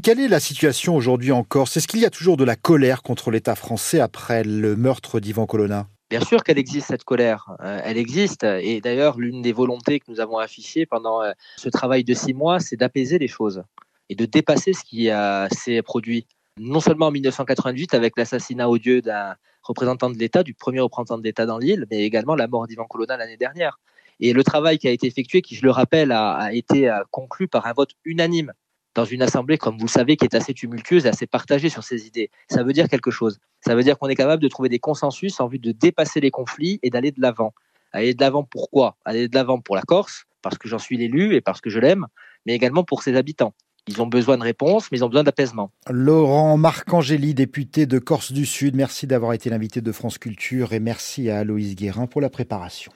Quelle 0.03 0.21
est 0.21 0.29
la 0.29 0.39
situation 0.39 0.95
aujourd'hui 0.95 1.33
en 1.33 1.43
Corse 1.43 1.75
Est-ce 1.75 1.87
qu'il 1.87 1.99
y 1.99 2.05
a 2.05 2.09
toujours 2.09 2.37
de 2.37 2.45
la 2.45 2.55
colère 2.55 3.03
contre 3.03 3.29
l'État 3.29 3.55
français 3.55 3.99
après 3.99 4.43
le 4.45 4.77
meurtre 4.77 5.19
d'Ivan 5.19 5.45
Colonna? 5.45 5.87
Bien 6.09 6.21
sûr 6.21 6.43
qu'elle 6.45 6.57
existe, 6.57 6.87
cette 6.87 7.03
colère. 7.03 7.51
Euh, 7.61 7.81
elle 7.83 7.97
existe. 7.97 8.43
Et 8.43 8.79
d'ailleurs, 8.79 9.19
l'une 9.19 9.41
des 9.41 9.51
volontés 9.51 9.99
que 9.99 10.09
nous 10.09 10.21
avons 10.21 10.37
affichées 10.37 10.85
pendant 10.85 11.21
euh, 11.21 11.31
ce 11.57 11.67
travail 11.67 12.05
de 12.05 12.13
six 12.13 12.33
mois, 12.33 12.59
c'est 12.61 12.77
d'apaiser 12.77 13.19
les 13.19 13.27
choses 13.27 13.63
et 14.07 14.15
de 14.15 14.25
dépasser 14.25 14.71
ce 14.73 14.83
qui 14.83 15.09
s'est 15.57 15.81
produit. 15.81 16.25
Non 16.57 16.81
seulement 16.81 17.07
en 17.07 17.11
1988 17.11 17.93
avec 17.93 18.13
l'assassinat 18.17 18.69
odieux 18.69 19.01
d'un 19.01 19.35
représentant 19.63 20.09
de 20.09 20.17
l'État, 20.17 20.43
du 20.43 20.53
premier 20.53 20.81
représentant 20.81 21.17
de 21.17 21.23
l'État 21.23 21.45
dans 21.45 21.57
l'île, 21.57 21.85
mais 21.89 22.03
également 22.03 22.35
la 22.35 22.47
mort 22.47 22.67
d'Ivan 22.67 22.85
Colonna 22.85 23.15
l'année 23.15 23.37
dernière. 23.37 23.79
Et 24.21 24.33
le 24.33 24.43
travail 24.43 24.77
qui 24.77 24.87
a 24.87 24.91
été 24.91 25.07
effectué, 25.07 25.41
qui 25.41 25.55
je 25.55 25.63
le 25.63 25.71
rappelle, 25.71 26.11
a 26.11 26.53
été 26.53 26.89
euh, 26.89 26.99
conclu 27.09 27.47
par 27.47 27.65
un 27.65 27.73
vote 27.73 27.91
unanime 28.05 28.53
dans 28.93 29.05
une 29.05 29.21
assemblée, 29.21 29.57
comme 29.57 29.77
vous 29.77 29.85
le 29.85 29.91
savez, 29.91 30.15
qui 30.15 30.25
est 30.25 30.35
assez 30.35 30.53
tumultueuse 30.53 31.05
et 31.05 31.09
assez 31.09 31.25
partagée 31.25 31.69
sur 31.69 31.83
ces 31.83 32.05
idées. 32.05 32.29
Ça 32.49 32.63
veut 32.63 32.73
dire 32.73 32.87
quelque 32.87 33.09
chose. 33.09 33.39
Ça 33.61 33.73
veut 33.73 33.83
dire 33.83 33.97
qu'on 33.97 34.09
est 34.09 34.15
capable 34.15 34.43
de 34.43 34.47
trouver 34.47 34.69
des 34.69 34.79
consensus 34.79 35.39
en 35.39 35.47
vue 35.47 35.59
de 35.59 35.71
dépasser 35.71 36.19
les 36.19 36.29
conflits 36.29 36.79
et 36.83 36.91
d'aller 36.91 37.11
de 37.11 37.19
l'avant. 37.21 37.53
Aller 37.93 38.13
de 38.13 38.21
l'avant 38.21 38.43
pourquoi 38.43 38.95
Aller 39.05 39.27
de 39.27 39.35
l'avant 39.35 39.59
pour 39.59 39.75
la 39.75 39.81
Corse, 39.81 40.25
parce 40.41 40.57
que 40.57 40.67
j'en 40.67 40.79
suis 40.79 40.97
l'élu 40.97 41.35
et 41.35 41.41
parce 41.41 41.59
que 41.59 41.69
je 41.69 41.79
l'aime, 41.79 42.05
mais 42.45 42.53
également 42.53 42.83
pour 42.83 43.01
ses 43.01 43.15
habitants. 43.15 43.53
Ils 43.87 44.01
ont 44.01 44.07
besoin 44.07 44.37
de 44.37 44.43
réponses, 44.43 44.91
mais 44.91 44.99
ils 44.99 45.03
ont 45.03 45.09
besoin 45.09 45.23
d'apaisement. 45.23 45.71
Laurent 45.89 46.57
Marcangeli, 46.57 47.33
député 47.33 47.87
de 47.87 47.97
Corse 47.97 48.31
du 48.31 48.45
Sud, 48.45 48.75
merci 48.75 49.07
d'avoir 49.07 49.33
été 49.33 49.49
l'invité 49.49 49.81
de 49.81 49.91
France 49.91 50.19
Culture 50.19 50.73
et 50.73 50.79
merci 50.79 51.31
à 51.31 51.39
Aloïse 51.39 51.75
Guérin 51.75 52.05
pour 52.05 52.21
la 52.21 52.29
préparation. 52.29 52.91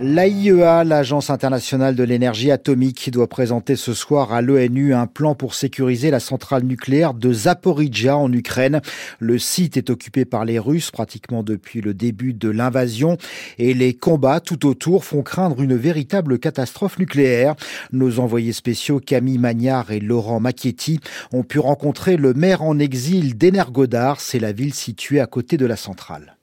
L'AIEA, 0.00 0.82
l'Agence 0.82 1.30
internationale 1.30 1.94
de 1.94 2.02
l'énergie 2.02 2.50
atomique, 2.50 3.10
doit 3.10 3.28
présenter 3.28 3.76
ce 3.76 3.94
soir 3.94 4.32
à 4.32 4.42
l'ONU 4.42 4.94
un 4.94 5.06
plan 5.06 5.36
pour 5.36 5.54
sécuriser 5.54 6.10
la 6.10 6.18
centrale 6.18 6.64
nucléaire 6.64 7.14
de 7.14 7.32
Zaporizhia 7.32 8.16
en 8.16 8.32
Ukraine. 8.32 8.80
Le 9.20 9.38
site 9.38 9.76
est 9.76 9.90
occupé 9.90 10.24
par 10.24 10.44
les 10.44 10.58
Russes 10.58 10.90
pratiquement 10.90 11.44
depuis 11.44 11.80
le 11.80 11.94
début 11.94 12.34
de 12.34 12.48
l'invasion 12.48 13.16
et 13.58 13.74
les 13.74 13.94
combats 13.94 14.40
tout 14.40 14.66
autour 14.66 15.04
font 15.04 15.22
craindre 15.22 15.60
une 15.60 15.76
véritable 15.76 16.38
catastrophe 16.40 16.98
nucléaire. 16.98 17.54
Nos 17.92 18.18
envoyés 18.18 18.52
spéciaux 18.52 18.98
Camille 18.98 19.38
Magnard 19.38 19.92
et 19.92 20.00
Laurent 20.00 20.40
Macchietti 20.40 20.98
ont 21.32 21.44
pu 21.44 21.60
rencontrer 21.60 22.16
le 22.16 22.34
maire 22.34 22.62
en 22.62 22.78
exil 22.80 23.36
d'Energodar, 23.38 24.20
c'est 24.20 24.40
la 24.40 24.52
ville 24.52 24.74
située 24.74 25.20
à 25.20 25.26
côté 25.26 25.56
de 25.56 25.66
la 25.66 25.76
centrale. 25.76 26.36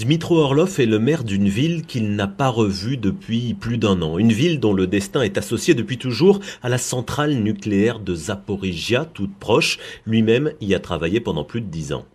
Dmitro 0.00 0.38
Orlov 0.38 0.80
est 0.80 0.86
le 0.86 0.98
maire 0.98 1.24
d'une 1.24 1.50
ville 1.50 1.82
qu'il 1.84 2.16
n'a 2.16 2.26
pas 2.26 2.48
revue 2.48 2.96
depuis 2.96 3.52
plus 3.52 3.76
d'un 3.76 4.00
an. 4.00 4.16
Une 4.16 4.32
ville 4.32 4.58
dont 4.58 4.72
le 4.72 4.86
destin 4.86 5.20
est 5.20 5.36
associé 5.36 5.74
depuis 5.74 5.98
toujours 5.98 6.40
à 6.62 6.70
la 6.70 6.78
centrale 6.78 7.34
nucléaire 7.34 8.00
de 8.00 8.14
Zaporizhia, 8.14 9.04
toute 9.04 9.34
proche. 9.34 9.78
Lui-même 10.06 10.52
y 10.62 10.74
a 10.74 10.80
travaillé 10.80 11.20
pendant 11.20 11.44
plus 11.44 11.60
de 11.60 11.66
dix 11.66 11.92
ans. 11.92 12.06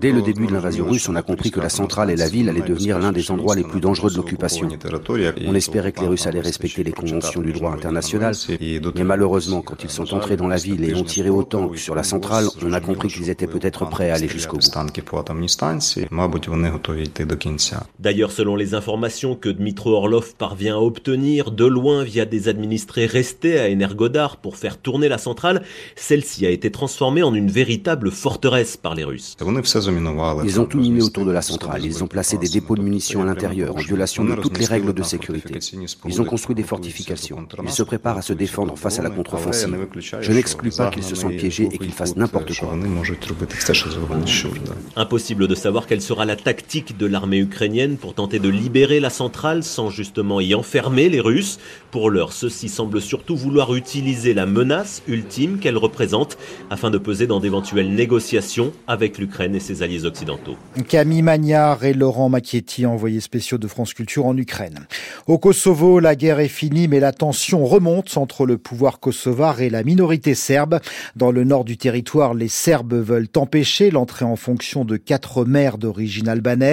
Dès 0.00 0.12
le 0.12 0.20
début 0.20 0.48
de 0.48 0.52
l'invasion 0.52 0.86
russe, 0.86 1.08
on 1.08 1.16
a 1.16 1.22
compris 1.22 1.50
que 1.50 1.60
la 1.60 1.70
centrale 1.70 2.10
et 2.10 2.16
la 2.16 2.28
ville 2.28 2.50
allaient 2.50 2.60
devenir 2.60 2.98
l'un 2.98 3.12
des 3.12 3.30
endroits 3.30 3.56
les 3.56 3.64
plus 3.64 3.80
dangereux 3.80 4.10
de 4.10 4.16
l'occupation. 4.16 4.68
On 5.46 5.54
espérait 5.54 5.92
que 5.92 6.02
les 6.02 6.08
Russes 6.08 6.26
allaient 6.26 6.40
respecter 6.40 6.84
les 6.84 6.92
conventions 6.92 7.40
du 7.40 7.52
droit 7.52 7.72
international, 7.72 8.34
mais 8.60 9.04
malheureusement, 9.04 9.62
quand 9.62 9.82
ils 9.82 9.90
sont 9.90 10.12
entrés 10.12 10.36
dans 10.36 10.48
la 10.48 10.56
ville 10.56 10.84
et 10.84 10.94
ont 10.94 11.04
tiré 11.04 11.30
autant 11.30 11.70
sur 11.74 11.94
la 11.94 12.02
centrale, 12.02 12.48
on 12.62 12.74
a 12.74 12.82
compris 12.82 13.08
qu'ils 13.08 13.30
étaient 13.30 13.46
peut-être 13.46 13.88
prêts 13.88 14.10
à 14.10 14.16
aller 14.16 14.28
jusqu'au 14.28 14.58
bout. 14.58 14.68
D'ailleurs, 17.98 18.30
selon 18.30 18.56
les 18.56 18.74
informations 18.74 19.34
que 19.34 19.48
Dmitro 19.48 19.92
Orlov 19.92 20.34
parvient 20.36 20.76
à 20.76 20.80
obtenir 20.80 21.50
de 21.50 21.64
loin 21.64 22.04
via 22.04 22.24
des 22.24 22.48
administrés 22.48 23.06
restés 23.06 23.58
à 23.58 23.70
Energodar 23.70 24.36
pour 24.36 24.56
faire 24.56 24.78
tourner 24.78 25.08
la 25.08 25.18
centrale, 25.18 25.62
celle-ci 25.96 26.46
a 26.46 26.50
été 26.50 26.70
transformée 26.70 27.22
en 27.22 27.34
une 27.34 27.50
véritable 27.50 28.10
forteresse 28.10 28.76
par 28.76 28.94
les 28.94 29.04
Russes. 29.04 29.36
Ils 30.44 30.60
ont 30.60 30.66
tout 30.66 30.78
miné 30.78 31.02
autour 31.02 31.24
de 31.24 31.32
la 31.32 31.42
centrale. 31.42 31.84
Ils 31.84 32.02
ont 32.02 32.06
placé 32.06 32.38
des 32.38 32.48
dépôts 32.48 32.76
de 32.76 32.82
munitions 32.82 33.22
à 33.22 33.24
l'intérieur 33.24 33.76
en 33.76 33.80
violation 33.80 34.24
de 34.24 34.34
toutes 34.34 34.58
les 34.58 34.66
règles 34.66 34.92
de 34.92 35.02
sécurité. 35.02 35.58
Ils 36.06 36.20
ont 36.20 36.24
construit 36.24 36.54
des 36.54 36.62
fortifications. 36.62 37.46
Ils 37.62 37.70
se 37.70 37.82
préparent 37.82 38.18
à 38.18 38.22
se 38.22 38.32
défendre 38.32 38.76
face 38.76 38.98
à 38.98 39.02
la 39.02 39.10
contre-offensive. 39.10 39.76
Je 40.20 40.32
n'exclus 40.32 40.70
pas 40.70 40.90
qu'ils 40.90 41.04
se 41.04 41.14
sont 41.14 41.28
piégés 41.28 41.68
et 41.72 41.78
qu'ils 41.78 41.92
fassent 41.92 42.16
n'importe 42.16 42.56
quoi. 42.58 42.76
Impossible 44.96 45.48
de 45.48 45.54
savoir 45.54 45.86
quelle 45.86 46.02
sera 46.02 46.24
la 46.24 46.36
tactique 46.36 46.77
de 46.96 47.06
l'armée 47.06 47.38
ukrainienne 47.38 47.96
pour 47.96 48.14
tenter 48.14 48.38
de 48.38 48.48
libérer 48.48 49.00
la 49.00 49.10
centrale 49.10 49.64
sans 49.64 49.90
justement 49.90 50.40
y 50.40 50.54
enfermer 50.54 51.08
les 51.08 51.20
Russes. 51.20 51.58
Pour 51.90 52.10
l'heure, 52.10 52.32
ceux-ci 52.32 52.68
semblent 52.68 53.00
surtout 53.00 53.36
vouloir 53.36 53.74
utiliser 53.74 54.34
la 54.34 54.46
menace 54.46 55.02
ultime 55.08 55.58
qu'elle 55.58 55.76
représente 55.76 56.38
afin 56.70 56.90
de 56.90 56.98
peser 56.98 57.26
dans 57.26 57.40
d'éventuelles 57.40 57.92
négociations 57.92 58.72
avec 58.86 59.18
l'Ukraine 59.18 59.54
et 59.54 59.60
ses 59.60 59.82
alliés 59.82 60.04
occidentaux. 60.04 60.56
Camille 60.88 61.22
Magnard 61.22 61.84
et 61.84 61.94
Laurent 61.94 62.28
Macchietti, 62.28 62.86
envoyés 62.86 63.20
spéciaux 63.20 63.58
de 63.58 63.66
France 63.66 63.92
Culture 63.92 64.26
en 64.26 64.36
Ukraine. 64.36 64.86
Au 65.26 65.38
Kosovo, 65.38 65.98
la 65.98 66.14
guerre 66.14 66.40
est 66.40 66.48
finie, 66.48 66.86
mais 66.86 67.00
la 67.00 67.12
tension 67.12 67.66
remonte 67.66 68.16
entre 68.16 68.46
le 68.46 68.56
pouvoir 68.56 69.00
kosovar 69.00 69.60
et 69.60 69.70
la 69.70 69.82
minorité 69.82 70.34
serbe. 70.34 70.78
Dans 71.16 71.32
le 71.32 71.42
nord 71.44 71.64
du 71.64 71.76
territoire, 71.76 72.34
les 72.34 72.48
Serbes 72.48 72.94
veulent 72.94 73.28
empêcher 73.36 73.90
l'entrée 73.90 74.24
en 74.24 74.36
fonction 74.36 74.84
de 74.84 74.96
quatre 74.96 75.44
maires 75.44 75.78
d'origine 75.78 76.28
albanaise 76.28 76.67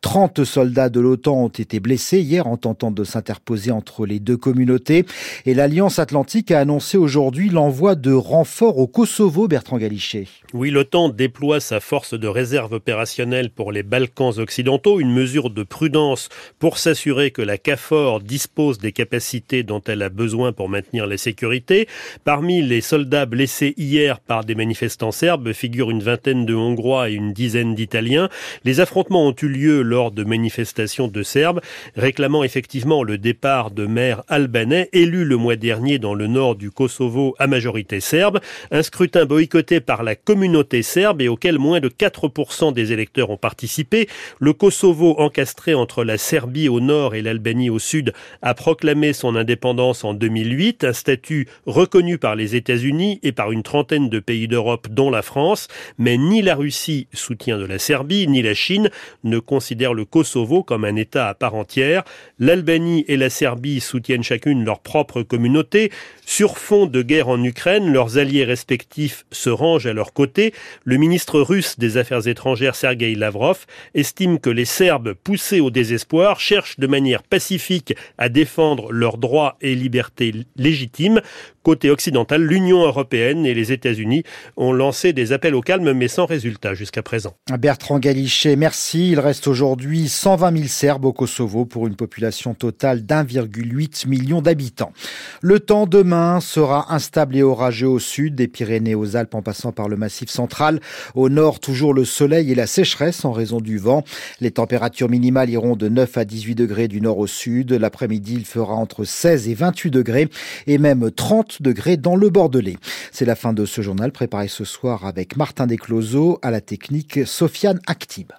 30 0.00 0.44
soldats 0.44 0.88
de 0.88 1.00
l'OTAN 1.00 1.44
ont 1.44 1.48
été 1.48 1.80
blessés 1.80 2.20
hier 2.20 2.46
en 2.46 2.56
tentant 2.56 2.90
de 2.90 3.04
s'interposer 3.04 3.70
entre 3.70 4.06
les 4.06 4.18
deux 4.18 4.36
communautés. 4.36 5.04
Et 5.46 5.54
l'Alliance 5.54 5.98
Atlantique 5.98 6.50
a 6.50 6.60
annoncé 6.60 6.96
aujourd'hui 6.96 7.48
l'envoi 7.48 7.94
de 7.94 8.12
renforts 8.12 8.78
au 8.78 8.86
Kosovo, 8.86 9.48
Bertrand 9.48 9.78
Galichet. 9.78 10.26
Oui, 10.52 10.70
l'OTAN 10.70 11.08
déploie 11.08 11.60
sa 11.60 11.80
force 11.80 12.14
de 12.14 12.26
réserve 12.26 12.72
opérationnelle 12.72 13.50
pour 13.50 13.72
les 13.72 13.82
Balkans 13.82 14.38
occidentaux, 14.38 15.00
une 15.00 15.12
mesure 15.12 15.50
de 15.50 15.62
prudence 15.62 16.28
pour 16.58 16.78
s'assurer 16.78 17.30
que 17.30 17.42
la 17.42 17.58
CAFOR 17.58 18.20
dispose 18.20 18.78
des 18.78 18.92
capacités 18.92 19.62
dont 19.62 19.82
elle 19.86 20.02
a 20.02 20.08
besoin 20.08 20.52
pour 20.52 20.68
maintenir 20.68 21.06
la 21.06 21.16
sécurité. 21.16 21.88
Parmi 22.24 22.62
les 22.62 22.80
soldats 22.80 23.26
blessés 23.26 23.74
hier 23.76 24.20
par 24.20 24.44
des 24.44 24.54
manifestants 24.54 25.12
serbes 25.12 25.52
figurent 25.52 25.90
une 25.90 26.02
vingtaine 26.02 26.46
de 26.46 26.54
Hongrois 26.54 27.10
et 27.10 27.14
une 27.14 27.32
dizaine 27.32 27.74
d'Italiens. 27.74 28.28
Les 28.64 28.80
affrontements 28.80 29.26
ont 29.30 29.36
eu 29.42 29.48
lieu 29.48 29.82
lors 29.82 30.10
de 30.10 30.24
manifestations 30.24 31.06
de 31.06 31.22
Serbes 31.22 31.60
réclamant 31.94 32.42
effectivement 32.42 33.04
le 33.04 33.16
départ 33.16 33.70
de 33.70 33.86
maires 33.86 34.22
albanais 34.26 34.88
élus 34.92 35.24
le 35.24 35.36
mois 35.36 35.54
dernier 35.54 36.00
dans 36.00 36.14
le 36.14 36.26
nord 36.26 36.56
du 36.56 36.72
Kosovo 36.72 37.36
à 37.38 37.46
majorité 37.46 38.00
serbe. 38.00 38.40
Un 38.72 38.82
scrutin 38.82 39.26
boycotté 39.26 39.80
par 39.80 40.02
la 40.02 40.16
communauté 40.16 40.82
serbe 40.82 41.22
et 41.22 41.28
auquel 41.28 41.58
moins 41.58 41.78
de 41.78 41.88
4% 41.88 42.72
des 42.72 42.92
électeurs 42.92 43.30
ont 43.30 43.36
participé. 43.36 44.08
Le 44.40 44.52
Kosovo, 44.52 45.14
encastré 45.18 45.74
entre 45.74 46.02
la 46.02 46.18
Serbie 46.18 46.68
au 46.68 46.80
nord 46.80 47.14
et 47.14 47.22
l'Albanie 47.22 47.70
au 47.70 47.78
sud, 47.78 48.12
a 48.42 48.54
proclamé 48.54 49.12
son 49.12 49.36
indépendance 49.36 50.02
en 50.02 50.12
2008, 50.12 50.82
un 50.82 50.92
statut 50.92 51.46
reconnu 51.66 52.18
par 52.18 52.34
les 52.34 52.56
États-Unis 52.56 53.20
et 53.22 53.30
par 53.30 53.52
une 53.52 53.62
trentaine 53.62 54.08
de 54.08 54.18
pays 54.18 54.48
d'Europe, 54.48 54.88
dont 54.90 55.10
la 55.10 55.22
France. 55.22 55.68
Mais 55.98 56.18
ni 56.18 56.42
la 56.42 56.56
Russie, 56.56 57.06
soutien 57.12 57.58
de 57.58 57.64
la 57.64 57.78
Serbie, 57.78 58.26
ni 58.26 58.42
la 58.42 58.54
Chine 58.54 58.90
ne 59.24 59.38
considère 59.38 59.94
le 59.94 60.04
Kosovo 60.04 60.62
comme 60.62 60.84
un 60.84 60.96
État 60.96 61.28
à 61.28 61.34
part 61.34 61.54
entière. 61.54 62.04
L'Albanie 62.38 63.04
et 63.08 63.16
la 63.16 63.30
Serbie 63.30 63.80
soutiennent 63.80 64.22
chacune 64.22 64.64
leur 64.64 64.80
propre 64.80 65.22
communauté. 65.22 65.90
Sur 66.26 66.58
fond 66.58 66.86
de 66.86 67.02
guerre 67.02 67.28
en 67.28 67.42
Ukraine, 67.42 67.92
leurs 67.92 68.18
alliés 68.18 68.44
respectifs 68.44 69.24
se 69.30 69.50
rangent 69.50 69.86
à 69.86 69.92
leur 69.92 70.12
côté. 70.12 70.54
Le 70.84 70.96
ministre 70.96 71.40
russe 71.40 71.78
des 71.78 71.96
Affaires 71.96 72.28
étrangères 72.28 72.76
Sergei 72.76 73.14
Lavrov 73.14 73.66
estime 73.94 74.38
que 74.38 74.50
les 74.50 74.64
Serbes, 74.64 75.14
poussés 75.14 75.60
au 75.60 75.70
désespoir, 75.70 76.40
cherchent 76.40 76.78
de 76.78 76.86
manière 76.86 77.22
pacifique 77.22 77.94
à 78.18 78.28
défendre 78.28 78.92
leurs 78.92 79.18
droits 79.18 79.56
et 79.60 79.74
libertés 79.74 80.34
légitimes. 80.56 81.20
Côté 81.62 81.90
occidental, 81.90 82.42
l'Union 82.42 82.82
européenne 82.86 83.44
et 83.44 83.52
les 83.52 83.70
États-Unis 83.70 84.22
ont 84.56 84.72
lancé 84.72 85.12
des 85.12 85.32
appels 85.32 85.54
au 85.54 85.60
calme, 85.60 85.92
mais 85.92 86.08
sans 86.08 86.24
résultat 86.24 86.72
jusqu'à 86.72 87.02
présent. 87.02 87.34
Bertrand 87.58 87.98
Galichet, 87.98 88.56
merci. 88.56 89.09
Il 89.10 89.18
reste 89.18 89.48
aujourd'hui 89.48 90.08
120 90.08 90.56
000 90.56 90.68
Serbes 90.68 91.04
au 91.04 91.12
Kosovo 91.12 91.64
pour 91.64 91.88
une 91.88 91.96
population 91.96 92.54
totale 92.54 93.04
d'1,8 93.04 94.06
million 94.06 94.40
d'habitants. 94.40 94.92
Le 95.40 95.58
temps 95.58 95.86
demain 95.86 96.40
sera 96.40 96.94
instable 96.94 97.36
et 97.36 97.42
orageux 97.42 97.88
au 97.88 97.98
sud, 97.98 98.36
des 98.36 98.46
Pyrénées 98.46 98.94
aux 98.94 99.16
Alpes 99.16 99.34
en 99.34 99.42
passant 99.42 99.72
par 99.72 99.88
le 99.88 99.96
massif 99.96 100.30
central. 100.30 100.80
Au 101.14 101.28
nord, 101.28 101.58
toujours 101.58 101.92
le 101.92 102.04
soleil 102.04 102.52
et 102.52 102.54
la 102.54 102.68
sécheresse 102.68 103.24
en 103.24 103.32
raison 103.32 103.60
du 103.60 103.78
vent. 103.78 104.04
Les 104.40 104.52
températures 104.52 105.08
minimales 105.08 105.50
iront 105.50 105.74
de 105.74 105.88
9 105.88 106.16
à 106.18 106.24
18 106.24 106.54
degrés 106.54 106.86
du 106.86 107.00
nord 107.00 107.18
au 107.18 107.26
sud. 107.26 107.72
L'après-midi, 107.72 108.34
il 108.34 108.44
fera 108.44 108.74
entre 108.74 109.04
16 109.04 109.48
et 109.48 109.54
28 109.54 109.90
degrés 109.90 110.28
et 110.68 110.78
même 110.78 111.10
30 111.10 111.62
degrés 111.62 111.96
dans 111.96 112.16
le 112.16 112.30
Bordelais. 112.30 112.76
C'est 113.10 113.24
la 113.24 113.34
fin 113.34 113.52
de 113.52 113.64
ce 113.64 113.82
journal 113.82 114.12
préparé 114.12 114.46
ce 114.46 114.64
soir 114.64 115.04
avec 115.04 115.36
Martin 115.36 115.66
Descloseaux 115.66 116.38
à 116.42 116.50
la 116.50 116.60
technique 116.60 117.26
Sofiane 117.26 117.80
Actib. 117.86 118.30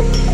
Thank 0.00 0.24
you. 0.24 0.29